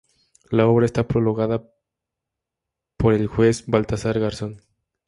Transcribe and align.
La 0.49 0.65
obra 0.65 0.87
está 0.87 1.07
prologada 1.07 1.61
por 2.97 3.13
el 3.13 3.27
juez 3.27 3.65
Baltasar 3.67 4.19
Garzón. 4.19 4.59